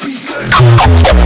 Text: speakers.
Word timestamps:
speakers. 0.00 1.17